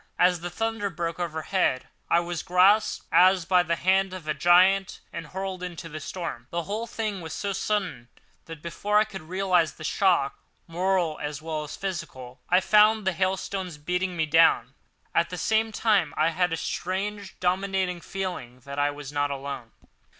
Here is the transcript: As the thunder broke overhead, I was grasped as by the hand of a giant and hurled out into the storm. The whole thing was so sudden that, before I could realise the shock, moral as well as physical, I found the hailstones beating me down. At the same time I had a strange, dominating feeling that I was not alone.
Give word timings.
As 0.17 0.39
the 0.39 0.49
thunder 0.49 0.89
broke 0.89 1.19
overhead, 1.19 1.87
I 2.09 2.21
was 2.21 2.41
grasped 2.41 3.05
as 3.11 3.45
by 3.45 3.61
the 3.61 3.75
hand 3.75 4.15
of 4.15 4.27
a 4.27 4.33
giant 4.33 4.99
and 5.13 5.27
hurled 5.27 5.61
out 5.61 5.67
into 5.67 5.89
the 5.89 5.99
storm. 5.99 6.47
The 6.49 6.63
whole 6.63 6.87
thing 6.87 7.21
was 7.21 7.33
so 7.33 7.53
sudden 7.53 8.07
that, 8.45 8.63
before 8.63 8.97
I 8.97 9.03
could 9.03 9.21
realise 9.21 9.73
the 9.73 9.83
shock, 9.83 10.39
moral 10.65 11.19
as 11.21 11.39
well 11.39 11.63
as 11.65 11.75
physical, 11.77 12.41
I 12.49 12.61
found 12.61 13.05
the 13.05 13.13
hailstones 13.13 13.77
beating 13.77 14.17
me 14.17 14.25
down. 14.25 14.73
At 15.13 15.29
the 15.29 15.37
same 15.37 15.71
time 15.71 16.15
I 16.17 16.29
had 16.29 16.51
a 16.51 16.57
strange, 16.57 17.39
dominating 17.39 18.01
feeling 18.01 18.61
that 18.61 18.79
I 18.79 18.89
was 18.89 19.11
not 19.11 19.29
alone. 19.29 19.71